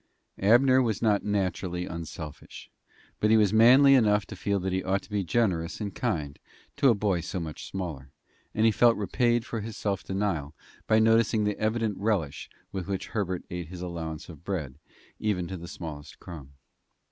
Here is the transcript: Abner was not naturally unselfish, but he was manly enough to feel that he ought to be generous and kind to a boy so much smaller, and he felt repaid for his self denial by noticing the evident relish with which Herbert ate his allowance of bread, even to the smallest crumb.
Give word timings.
Abner 0.39 0.81
was 0.81 1.03
not 1.03 1.23
naturally 1.23 1.85
unselfish, 1.85 2.71
but 3.19 3.29
he 3.29 3.37
was 3.37 3.53
manly 3.53 3.93
enough 3.93 4.25
to 4.25 4.35
feel 4.35 4.59
that 4.61 4.73
he 4.73 4.83
ought 4.83 5.03
to 5.03 5.11
be 5.11 5.23
generous 5.23 5.79
and 5.79 5.93
kind 5.93 6.39
to 6.77 6.89
a 6.89 6.95
boy 6.95 7.21
so 7.21 7.39
much 7.39 7.67
smaller, 7.69 8.09
and 8.55 8.65
he 8.65 8.71
felt 8.71 8.97
repaid 8.97 9.45
for 9.45 9.61
his 9.61 9.77
self 9.77 10.03
denial 10.03 10.55
by 10.87 10.97
noticing 10.97 11.43
the 11.43 11.59
evident 11.59 11.99
relish 11.99 12.49
with 12.71 12.87
which 12.87 13.09
Herbert 13.09 13.43
ate 13.51 13.67
his 13.67 13.83
allowance 13.83 14.27
of 14.27 14.43
bread, 14.43 14.79
even 15.19 15.45
to 15.49 15.55
the 15.55 15.67
smallest 15.67 16.19
crumb. 16.19 16.53